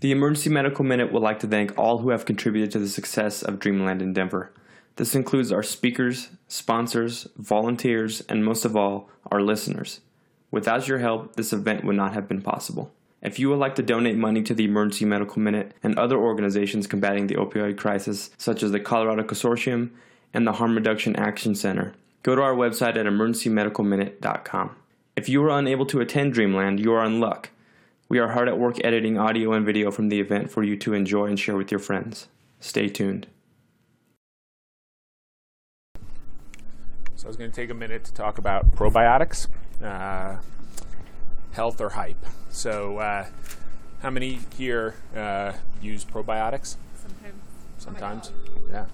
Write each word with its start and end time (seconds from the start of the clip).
The 0.00 0.12
Emergency 0.12 0.48
Medical 0.48 0.84
Minute 0.84 1.12
would 1.12 1.24
like 1.24 1.40
to 1.40 1.48
thank 1.48 1.76
all 1.76 1.98
who 1.98 2.10
have 2.10 2.24
contributed 2.24 2.70
to 2.70 2.78
the 2.78 2.88
success 2.88 3.42
of 3.42 3.58
Dreamland 3.58 4.00
in 4.00 4.12
Denver. 4.12 4.52
This 4.94 5.16
includes 5.16 5.50
our 5.50 5.64
speakers, 5.64 6.28
sponsors, 6.46 7.26
volunteers, 7.36 8.20
and 8.28 8.44
most 8.44 8.64
of 8.64 8.76
all, 8.76 9.08
our 9.32 9.40
listeners. 9.40 9.98
Without 10.52 10.86
your 10.86 10.98
help, 10.98 11.34
this 11.34 11.52
event 11.52 11.84
would 11.84 11.96
not 11.96 12.12
have 12.12 12.28
been 12.28 12.42
possible. 12.42 12.92
If 13.22 13.40
you 13.40 13.48
would 13.48 13.58
like 13.58 13.74
to 13.74 13.82
donate 13.82 14.16
money 14.16 14.40
to 14.44 14.54
the 14.54 14.66
Emergency 14.66 15.04
Medical 15.04 15.42
Minute 15.42 15.74
and 15.82 15.98
other 15.98 16.16
organizations 16.16 16.86
combating 16.86 17.26
the 17.26 17.34
opioid 17.34 17.76
crisis, 17.76 18.30
such 18.38 18.62
as 18.62 18.70
the 18.70 18.78
Colorado 18.78 19.24
Consortium 19.24 19.90
and 20.32 20.46
the 20.46 20.52
Harm 20.52 20.76
Reduction 20.76 21.16
Action 21.16 21.56
Center, 21.56 21.92
go 22.22 22.36
to 22.36 22.42
our 22.42 22.54
website 22.54 22.96
at 22.96 23.06
emergencymedicalminute.com. 23.06 24.76
If 25.16 25.28
you 25.28 25.42
were 25.42 25.50
unable 25.50 25.86
to 25.86 26.00
attend 26.00 26.34
Dreamland, 26.34 26.78
you 26.78 26.92
are 26.92 27.04
in 27.04 27.18
luck. 27.18 27.50
We 28.10 28.18
are 28.20 28.28
hard 28.28 28.48
at 28.48 28.58
work 28.58 28.82
editing 28.82 29.18
audio 29.18 29.52
and 29.52 29.66
video 29.66 29.90
from 29.90 30.08
the 30.08 30.18
event 30.18 30.50
for 30.50 30.62
you 30.62 30.78
to 30.78 30.94
enjoy 30.94 31.26
and 31.26 31.38
share 31.38 31.56
with 31.56 31.70
your 31.70 31.78
friends. 31.78 32.28
Stay 32.58 32.88
tuned. 32.88 33.26
So 37.16 37.26
I 37.26 37.28
was 37.28 37.36
going 37.36 37.50
to 37.50 37.54
take 37.54 37.68
a 37.68 37.74
minute 37.74 38.04
to 38.04 38.14
talk 38.14 38.38
about 38.38 38.70
probiotics, 38.74 39.48
uh, 39.84 40.36
health 41.52 41.82
or 41.82 41.90
hype. 41.90 42.24
So, 42.48 42.96
uh, 42.96 43.26
how 44.00 44.08
many 44.08 44.40
here 44.56 44.94
uh, 45.14 45.52
use 45.82 46.06
probiotics? 46.06 46.76
Sometimes. 46.96 47.42
Sometimes, 47.76 48.32
yeah. 48.70 48.86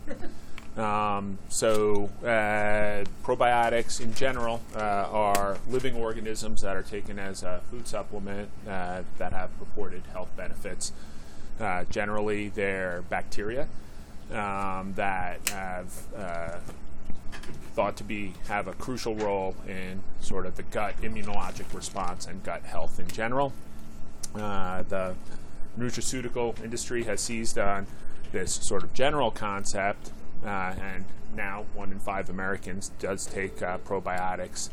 Um, 0.77 1.39
so, 1.49 2.11
uh, 2.23 3.05
probiotics 3.23 4.01
in 4.01 4.13
general 4.15 4.61
uh, 4.75 4.79
are 4.79 5.59
living 5.69 5.95
organisms 5.95 6.63
that 6.63 6.75
are 6.77 6.83
taken 6.83 7.19
as 7.19 7.45
a 7.45 7.61
food 7.71 7.87
supplement 7.87 8.49
uh, 8.67 9.03
that 9.19 9.33
have 9.33 9.57
purported 9.59 10.03
health 10.13 10.31
benefits. 10.37 10.93
Uh, 11.61 11.85
generally, 11.85 12.49
they're 12.49 13.03
bacteria 13.09 13.69
um, 14.33 14.95
that 14.97 15.49
have 15.51 15.93
uh, 16.17 16.59
thought 17.75 17.97
to 17.99 18.05
be 18.05 18.35
have 18.49 18.67
a 18.67 18.73
crucial 18.73 19.15
role 19.15 19.55
in 19.69 20.03
sort 20.21 20.45
of 20.45 20.57
the 20.57 20.63
gut 20.65 21.01
immunologic 21.03 21.73
response 21.73 22.27
and 22.27 22.43
gut 22.43 22.63
health 22.65 22.99
in 22.99 23.07
general. 23.07 23.53
Uh, 24.35 24.83
the 24.89 25.15
nutraceutical 25.79 26.61
industry 26.65 27.05
has 27.05 27.21
seized 27.21 27.59
on 27.59 27.87
this 28.33 28.55
sort 28.55 28.83
of 28.83 28.93
general 28.93 29.31
concept 29.31 30.11
uh, 30.45 30.75
and 30.81 31.05
now 31.35 31.65
one 31.75 31.91
in 31.91 31.99
five 31.99 32.29
Americans 32.29 32.91
does 32.99 33.27
take 33.27 33.63
uh, 33.63 33.79
probiotics. 33.79 34.71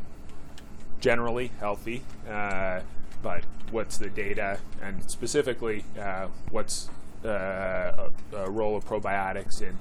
Generally 1.00 1.52
healthy, 1.59 2.03
uh, 2.30 2.81
but 3.23 3.44
what's 3.72 3.97
the 3.97 4.09
data 4.09 4.59
and 4.81 5.09
specifically 5.09 5.83
uh, 5.99 6.27
what's 6.52 6.89
uh, 7.25 8.09
a, 8.33 8.36
a 8.36 8.49
role 8.49 8.75
of 8.75 8.86
probiotics 8.86 9.61
in 9.61 9.80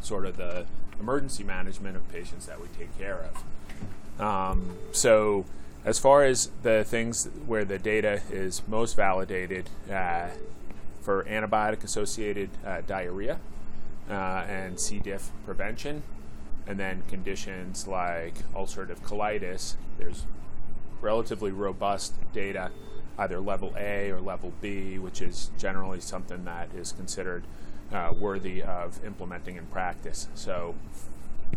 sort 0.00 0.24
of 0.24 0.38
the 0.38 0.64
emergency 0.98 1.44
management 1.44 1.96
of 1.96 2.10
patients 2.10 2.46
that 2.46 2.58
we 2.58 2.68
take 2.78 2.96
care 2.98 3.26
of? 4.18 4.22
Um, 4.22 4.76
so, 4.92 5.44
as 5.84 5.98
far 5.98 6.24
as 6.24 6.50
the 6.62 6.84
things 6.84 7.28
where 7.46 7.64
the 7.64 7.78
data 7.78 8.22
is 8.30 8.62
most 8.66 8.96
validated 8.96 9.68
uh, 9.90 10.28
for 11.02 11.24
antibiotic 11.24 11.84
associated 11.84 12.48
diarrhea, 12.86 13.40
uh, 14.10 14.44
and 14.48 14.78
C. 14.78 14.98
diff 14.98 15.30
prevention. 15.44 16.02
And 16.66 16.78
then 16.78 17.02
conditions 17.08 17.86
like 17.86 18.34
ulcerative 18.52 19.00
colitis, 19.00 19.76
there's 19.98 20.24
relatively 21.00 21.50
robust 21.50 22.14
data, 22.32 22.70
either 23.18 23.40
level 23.40 23.74
A 23.78 24.10
or 24.10 24.20
level 24.20 24.52
B, 24.60 24.98
which 24.98 25.22
is 25.22 25.50
generally 25.58 26.00
something 26.00 26.44
that 26.44 26.68
is 26.74 26.92
considered 26.92 27.44
uh, 27.92 28.12
worthy 28.16 28.62
of 28.62 29.04
implementing 29.04 29.56
in 29.56 29.66
practice. 29.66 30.28
So, 30.34 30.74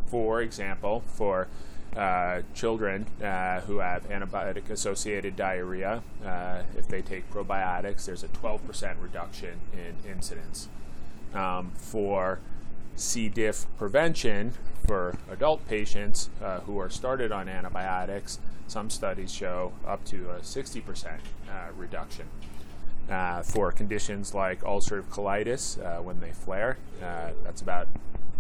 for 0.08 0.42
example, 0.42 1.04
for 1.06 1.48
uh, 1.96 2.41
children 2.56 3.06
uh, 3.24 3.62
who 3.62 3.78
have 3.80 4.09
antibiotic 4.09 4.70
associated 4.70 5.35
diarrhea, 5.35 6.02
uh, 6.25 6.64
if 6.75 6.88
they 6.88 7.02
take 7.02 7.30
probiotics, 7.30 8.06
there's 8.06 8.24
a 8.24 8.30
12% 8.30 8.96
reduction 9.00 9.59
in 9.74 10.09
incidence 10.09 10.70
um, 11.34 11.72
for 11.76 12.40
C. 12.96 13.30
diff 13.30 13.66
prevention 13.78 14.54
for 14.86 15.16
adult 15.32 15.66
patients 15.68 16.30
uh, 16.44 16.60
who 16.62 16.78
are 16.78 16.90
started 16.90 17.32
on 17.32 17.48
antibiotics. 17.48 18.40
Some 18.68 18.90
studies 18.90 19.34
show 19.34 19.74
up 19.86 20.04
to 20.06 20.30
a 20.32 20.40
60% 20.40 21.06
uh, 21.08 21.18
reduction. 21.76 22.28
Uh, 23.10 23.42
for 23.42 23.72
conditions 23.72 24.34
like 24.34 24.62
ulcerative 24.62 25.10
colitis, 25.10 25.78
uh, 25.84 26.02
when 26.02 26.20
they 26.22 26.32
flare, 26.32 26.78
uh, 27.02 27.32
that's 27.44 27.62
about 27.62 27.88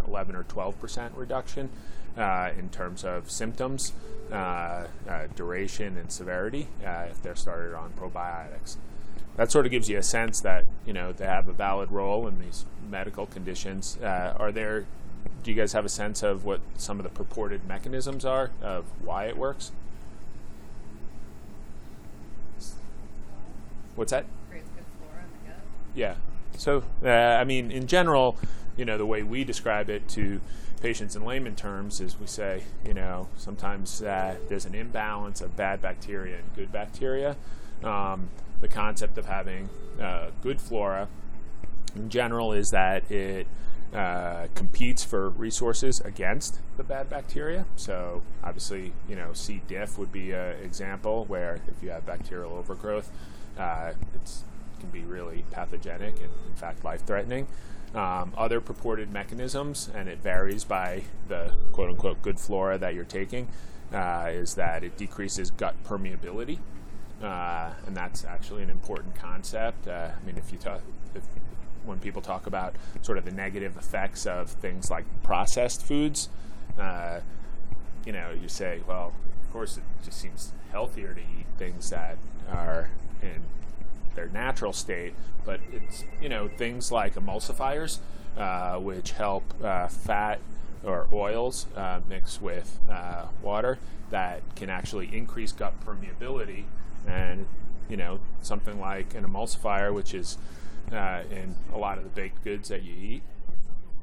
11 0.07 0.35
or 0.35 0.43
12% 0.45 1.11
reduction 1.15 1.69
uh, 2.17 2.49
in 2.57 2.69
terms 2.69 3.03
of 3.03 3.29
symptoms, 3.29 3.91
duration, 5.35 5.97
and 5.97 6.11
severity 6.11 6.67
if 6.81 7.21
they're 7.21 7.35
started 7.35 7.75
on 7.75 7.91
probiotics 7.99 8.77
that 9.35 9.51
sort 9.51 9.65
of 9.65 9.71
gives 9.71 9.89
you 9.89 9.97
a 9.97 10.03
sense 10.03 10.39
that 10.41 10.65
you 10.85 10.93
know 10.93 11.11
they 11.11 11.25
have 11.25 11.47
a 11.47 11.53
valid 11.53 11.91
role 11.91 12.27
in 12.27 12.39
these 12.39 12.65
medical 12.89 13.25
conditions. 13.25 13.97
Uh, 14.01 14.35
are 14.37 14.51
there? 14.51 14.85
Do 15.43 15.51
you 15.51 15.57
guys 15.57 15.73
have 15.73 15.85
a 15.85 15.89
sense 15.89 16.23
of 16.23 16.45
what 16.45 16.61
some 16.77 16.99
of 16.99 17.03
the 17.03 17.09
purported 17.09 17.67
mechanisms 17.67 18.23
are 18.23 18.51
of 18.61 18.85
why 19.03 19.25
it 19.25 19.37
works? 19.37 19.71
What's 23.95 24.11
that? 24.11 24.25
Creates 24.49 24.69
good 24.75 24.85
flora 24.97 25.23
in 25.23 25.45
the 25.45 25.49
gut. 25.49 25.59
Yeah. 25.93 26.15
So, 26.57 26.83
uh, 27.03 27.09
I 27.09 27.43
mean, 27.43 27.71
in 27.71 27.87
general, 27.87 28.37
you 28.77 28.85
know, 28.85 28.97
the 28.97 29.05
way 29.05 29.23
we 29.23 29.43
describe 29.43 29.89
it 29.89 30.07
to 30.09 30.41
patients 30.81 31.15
in 31.15 31.23
layman 31.23 31.55
terms 31.55 32.01
is 32.01 32.19
we 32.19 32.27
say, 32.27 32.63
you 32.85 32.93
know, 32.93 33.27
sometimes 33.37 34.01
uh, 34.01 34.35
there's 34.49 34.65
an 34.65 34.75
imbalance 34.75 35.41
of 35.41 35.55
bad 35.55 35.81
bacteria 35.81 36.37
and 36.37 36.55
good 36.55 36.71
bacteria. 36.71 37.35
Um, 37.83 38.29
the 38.61 38.67
concept 38.67 39.17
of 39.17 39.25
having 39.25 39.69
uh, 40.01 40.29
good 40.41 40.61
flora 40.61 41.07
in 41.95 42.09
general 42.09 42.53
is 42.53 42.71
that 42.71 43.11
it 43.11 43.45
uh, 43.93 44.47
competes 44.55 45.03
for 45.03 45.29
resources 45.29 45.99
against 46.01 46.59
the 46.77 46.83
bad 46.83 47.09
bacteria. 47.09 47.65
So 47.75 48.23
obviously, 48.43 48.93
you 49.07 49.15
know, 49.15 49.33
C. 49.33 49.61
diff 49.67 49.97
would 49.97 50.11
be 50.11 50.31
an 50.31 50.55
example 50.63 51.25
where 51.25 51.59
if 51.67 51.83
you 51.83 51.91
have 51.91 52.05
bacterial 52.05 52.53
overgrowth, 52.53 53.11
uh, 53.59 53.91
it 54.15 54.31
can 54.79 54.89
be 54.89 55.01
really 55.01 55.43
pathogenic 55.51 56.15
and 56.15 56.31
in 56.47 56.55
fact 56.55 56.83
life-threatening. 56.83 57.47
Um, 57.93 58.33
other 58.35 58.59
purported 58.59 59.13
mechanisms, 59.13 59.91
and 59.93 60.09
it 60.09 60.17
varies 60.17 60.63
by 60.63 61.03
the 61.27 61.53
quote-unquote 61.73 62.23
good 62.23 62.39
flora 62.39 62.79
that 62.79 62.95
you're 62.95 63.03
taking, 63.03 63.47
uh, 63.93 64.29
is 64.31 64.55
that 64.55 64.83
it 64.83 64.97
decreases 64.97 65.51
gut 65.51 65.75
permeability. 65.83 66.57
Uh, 67.23 67.71
and 67.87 67.95
that's 67.95 68.25
actually 68.25 68.63
an 68.63 68.69
important 68.69 69.15
concept. 69.15 69.87
Uh, 69.87 70.09
I 70.19 70.25
mean, 70.25 70.37
if 70.37 70.51
you 70.51 70.57
talk, 70.57 70.81
if, 71.15 71.23
when 71.85 71.99
people 71.99 72.21
talk 72.21 72.47
about 72.47 72.75
sort 73.01 73.17
of 73.17 73.23
the 73.23 73.31
negative 73.31 73.77
effects 73.77 74.25
of 74.25 74.49
things 74.49 74.91
like 74.91 75.05
processed 75.23 75.81
foods, 75.81 76.27
uh, 76.77 77.21
you 78.05 78.11
know, 78.11 78.31
you 78.31 78.49
say, 78.49 78.81
well, 78.87 79.13
of 79.41 79.53
course, 79.53 79.77
it 79.77 79.83
just 80.03 80.19
seems 80.19 80.51
healthier 80.71 81.13
to 81.13 81.21
eat 81.21 81.45
things 81.57 81.89
that 81.91 82.17
are 82.51 82.89
in 83.21 83.41
their 84.15 84.27
natural 84.27 84.73
state, 84.73 85.13
but 85.45 85.59
it's 85.71 86.03
you 86.21 86.29
know 86.29 86.47
things 86.47 86.91
like 86.91 87.15
emulsifiers, 87.15 87.99
uh, 88.37 88.77
which 88.77 89.11
help 89.11 89.43
uh, 89.63 89.87
fat 89.87 90.39
or 90.83 91.07
oils 91.13 91.67
uh, 91.75 92.01
mix 92.07 92.41
with 92.41 92.79
water 93.41 93.79
that 94.09 94.41
can 94.55 94.69
actually 94.69 95.15
increase 95.15 95.51
gut 95.51 95.73
permeability 95.85 96.65
and 97.07 97.45
you 97.89 97.97
know 97.97 98.19
something 98.41 98.79
like 98.79 99.13
an 99.15 99.23
emulsifier, 99.23 99.93
which 99.93 100.13
is 100.13 100.37
uh, 100.91 101.23
in 101.31 101.55
a 101.73 101.77
lot 101.77 101.97
of 101.97 102.03
the 102.03 102.09
baked 102.09 102.43
goods 102.43 102.69
that 102.69 102.83
you 102.83 102.93
eat, 102.93 103.23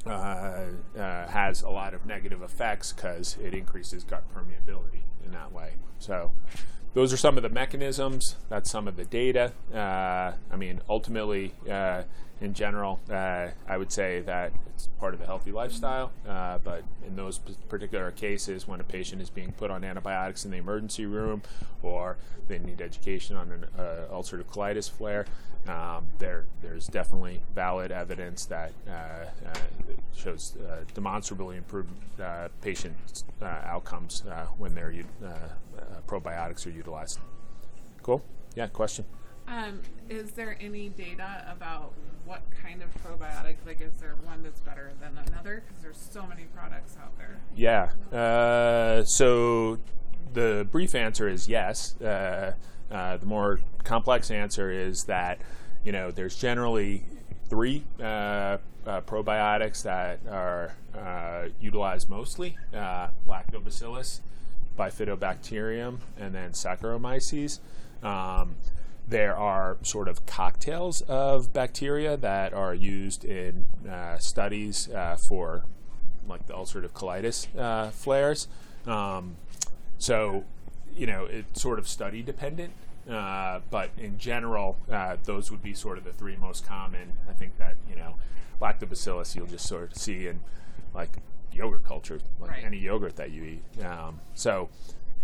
uh, 0.06 0.66
uh, 0.98 1.26
has 1.28 1.62
a 1.62 1.70
lot 1.70 1.94
of 1.94 2.06
negative 2.06 2.42
effects 2.42 2.92
because 2.92 3.36
it 3.42 3.54
increases 3.54 4.04
gut 4.04 4.24
permeability 4.34 5.02
in 5.24 5.32
that 5.32 5.52
way. 5.52 5.74
So 5.98 6.32
those 6.94 7.12
are 7.12 7.16
some 7.16 7.36
of 7.36 7.42
the 7.42 7.48
mechanisms. 7.48 8.36
That's 8.48 8.70
some 8.70 8.88
of 8.88 8.96
the 8.96 9.04
data. 9.04 9.52
Uh, 9.72 10.32
I 10.50 10.56
mean, 10.56 10.80
ultimately, 10.88 11.54
uh, 11.70 12.02
in 12.40 12.54
general, 12.54 13.00
uh, 13.10 13.48
I 13.68 13.76
would 13.76 13.92
say 13.92 14.20
that 14.20 14.52
it's 14.74 14.88
part 14.98 15.12
of 15.12 15.20
a 15.20 15.26
healthy 15.26 15.52
lifestyle. 15.52 16.10
Uh, 16.26 16.58
but 16.64 16.84
in 17.06 17.16
those 17.16 17.38
p- 17.38 17.54
particular 17.68 18.10
cases, 18.10 18.66
when 18.66 18.80
a 18.80 18.84
patient 18.84 19.20
is 19.20 19.28
being 19.28 19.52
put 19.52 19.70
on 19.70 19.84
antibiotics 19.84 20.44
in 20.44 20.50
the 20.50 20.56
emergency 20.56 21.04
room 21.04 21.42
or 21.82 22.16
they 22.48 22.58
need 22.58 22.80
education 22.80 23.36
on 23.36 23.52
an 23.52 23.66
uh, 23.78 24.06
ulcerative 24.12 24.46
colitis 24.46 24.90
flare, 24.90 25.26
um, 25.68 26.06
there 26.18 26.46
there's 26.62 26.86
definitely 26.86 27.42
valid 27.54 27.92
evidence 27.92 28.46
that 28.46 28.72
uh, 28.88 29.26
shows 30.16 30.56
demonstrably 30.94 31.58
improved 31.58 31.90
patient 32.62 32.96
outcomes 33.42 34.24
when 34.56 34.74
their 34.74 34.94
probiotics 36.06 36.66
are 36.66 36.70
utilized. 36.70 37.18
Cool? 38.02 38.22
Yeah, 38.56 38.68
question? 38.68 39.04
Um, 39.50 39.80
is 40.08 40.30
there 40.30 40.56
any 40.60 40.90
data 40.90 41.44
about 41.50 41.92
what 42.24 42.42
kind 42.62 42.82
of 42.82 42.90
probiotic? 43.02 43.56
Like, 43.66 43.80
is 43.80 43.94
there 43.94 44.14
one 44.24 44.44
that's 44.44 44.60
better 44.60 44.92
than 45.00 45.18
another? 45.26 45.64
Because 45.66 45.82
there's 45.82 46.08
so 46.12 46.24
many 46.24 46.44
products 46.54 46.96
out 47.02 47.16
there. 47.18 47.40
Yeah. 47.56 47.90
Uh, 48.16 49.04
so 49.04 49.78
the 50.32 50.68
brief 50.70 50.94
answer 50.94 51.28
is 51.28 51.48
yes. 51.48 52.00
Uh, 52.00 52.52
uh, 52.92 53.16
the 53.16 53.26
more 53.26 53.58
complex 53.82 54.30
answer 54.30 54.70
is 54.70 55.04
that 55.04 55.40
you 55.84 55.90
know 55.92 56.10
there's 56.10 56.36
generally 56.36 57.02
three 57.48 57.84
uh, 58.00 58.04
uh, 58.04 58.58
probiotics 59.02 59.82
that 59.82 60.20
are 60.30 60.76
uh, 60.96 61.48
utilized 61.60 62.08
mostly: 62.08 62.56
Lactobacillus, 62.72 64.20
Bifidobacterium, 64.78 65.98
and 66.18 66.34
then 66.34 66.52
Saccharomyces. 66.52 67.58
Um, 68.02 68.54
there 69.10 69.36
are 69.36 69.76
sort 69.82 70.08
of 70.08 70.24
cocktails 70.26 71.02
of 71.02 71.52
bacteria 71.52 72.16
that 72.16 72.52
are 72.54 72.74
used 72.74 73.24
in 73.24 73.66
uh, 73.88 74.16
studies 74.18 74.88
uh, 74.90 75.16
for 75.16 75.64
like 76.28 76.46
the 76.46 76.52
ulcerative 76.54 76.90
colitis 76.92 77.48
uh, 77.58 77.90
flares. 77.90 78.46
Um, 78.86 79.36
so, 79.98 80.44
you 80.96 81.06
know, 81.06 81.24
it's 81.24 81.60
sort 81.60 81.78
of 81.80 81.88
study 81.88 82.22
dependent, 82.22 82.72
uh, 83.10 83.60
but 83.70 83.90
in 83.98 84.16
general, 84.16 84.78
uh, 84.90 85.16
those 85.24 85.50
would 85.50 85.62
be 85.62 85.74
sort 85.74 85.98
of 85.98 86.04
the 86.04 86.12
three 86.12 86.36
most 86.36 86.64
common. 86.64 87.14
I 87.28 87.32
think 87.32 87.58
that 87.58 87.74
you 87.88 87.96
know, 87.96 88.14
lactobacillus 88.62 89.34
you'll 89.34 89.46
just 89.46 89.66
sort 89.66 89.90
of 89.90 89.96
see 89.98 90.28
in 90.28 90.40
like 90.94 91.18
yogurt 91.52 91.84
culture, 91.84 92.20
like 92.38 92.50
Right. 92.50 92.64
any 92.64 92.78
yogurt 92.78 93.16
that 93.16 93.32
you 93.32 93.42
eat. 93.42 93.84
Um, 93.84 94.20
so 94.34 94.68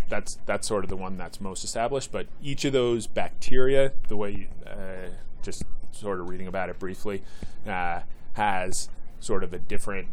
that's 0.08 0.38
that's 0.46 0.66
sort 0.68 0.84
of 0.84 0.90
the 0.90 0.96
one 0.96 1.16
that's 1.16 1.40
most 1.40 1.64
established. 1.64 2.12
But 2.12 2.26
each 2.42 2.64
of 2.64 2.72
those 2.72 3.06
bacteria, 3.06 3.92
the 4.08 4.16
way 4.16 4.30
you, 4.32 4.46
uh, 4.70 5.10
just 5.42 5.64
sort 5.92 6.20
of 6.20 6.28
reading 6.28 6.46
about 6.46 6.68
it 6.68 6.78
briefly, 6.78 7.22
uh, 7.66 8.00
has 8.34 8.88
sort 9.20 9.42
of 9.42 9.52
a 9.52 9.58
different 9.58 10.08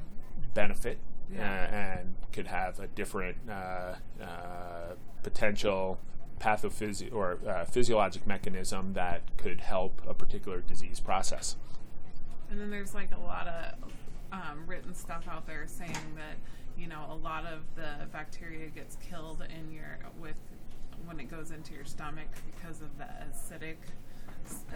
benefit 0.53 0.97
uh, 1.31 1.35
Yeah. 1.37 1.97
and 1.99 2.15
could 2.31 2.47
have 2.47 2.79
a 2.79 2.87
different 2.87 3.37
uh, 3.49 3.95
uh, 4.21 4.93
potential 5.23 5.99
pathophysio 6.39 7.13
or 7.13 7.37
uh, 7.47 7.65
physiologic 7.65 8.25
mechanism 8.27 8.93
that 8.93 9.21
could 9.37 9.61
help 9.61 10.01
a 10.07 10.13
particular 10.13 10.59
disease 10.61 10.99
process. 10.99 11.55
And 12.49 12.59
then 12.59 12.69
there's 12.69 12.93
like 12.93 13.09
a 13.15 13.19
lot 13.19 13.47
of 13.47 13.73
um, 14.31 14.63
written 14.67 14.93
stuff 14.93 15.27
out 15.29 15.45
there 15.47 15.65
saying 15.67 16.15
that 16.15 16.35
you 16.77 16.87
know 16.87 17.05
a 17.09 17.15
lot 17.15 17.45
of 17.45 17.59
the 17.75 18.05
bacteria 18.11 18.67
gets 18.67 18.97
killed 18.97 19.43
in 19.57 19.71
your 19.71 19.99
with 20.19 20.39
when 21.05 21.19
it 21.19 21.29
goes 21.29 21.51
into 21.51 21.73
your 21.73 21.85
stomach 21.85 22.27
because 22.45 22.81
of 22.81 22.97
the 22.97 23.05
acidic. 23.05 23.77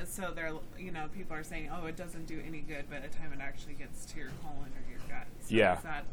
So 0.05 0.31
they're 0.33 0.53
you 0.77 0.91
know 0.91 1.07
people 1.15 1.35
are 1.35 1.43
saying 1.43 1.69
oh 1.73 1.85
it 1.87 1.95
doesn't 1.97 2.25
do 2.25 2.41
any 2.45 2.61
good 2.61 2.89
by 2.89 2.99
the 2.99 3.07
time 3.07 3.33
it 3.33 3.39
actually 3.41 3.73
gets 3.73 4.05
to 4.05 4.17
your 4.17 4.29
colon 4.41 4.71
or 4.71 4.89
your 4.89 4.99
gut. 5.09 5.27
So 5.41 5.55
Yeah. 5.55 5.77
Is 5.77 5.83
that 5.83 6.05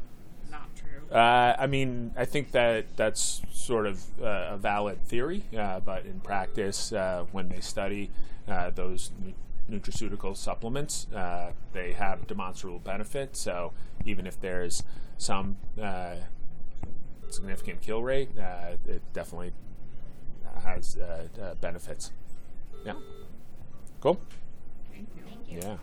not 0.51 0.69
true? 0.75 1.15
Uh, 1.15 1.55
I 1.57 1.67
mean, 1.67 2.13
I 2.15 2.25
think 2.25 2.51
that 2.51 2.95
that's 2.95 3.41
sort 3.51 3.87
of 3.87 4.03
uh, 4.21 4.49
a 4.51 4.57
valid 4.57 5.01
theory, 5.03 5.43
uh, 5.57 5.79
but 5.79 6.05
in 6.05 6.19
practice, 6.19 6.91
uh, 6.93 7.25
when 7.31 7.49
they 7.49 7.61
study 7.61 8.11
uh, 8.47 8.69
those 8.71 9.11
nutraceutical 9.69 10.35
supplements, 10.35 11.07
uh, 11.13 11.51
they 11.73 11.93
have 11.93 12.27
demonstrable 12.27 12.79
benefit. 12.79 13.35
So 13.35 13.73
even 14.05 14.27
if 14.27 14.39
there's 14.39 14.83
some 15.17 15.57
uh, 15.81 16.15
significant 17.29 17.81
kill 17.81 18.03
rate, 18.03 18.29
uh, 18.37 18.75
it 18.87 19.01
definitely 19.13 19.53
has 20.63 20.97
uh, 20.97 21.27
uh, 21.41 21.55
benefits. 21.55 22.11
Yeah. 22.85 22.93
Cool. 23.99 24.19
Thank 24.91 25.09
you. 25.49 25.59
Yeah. 25.61 25.77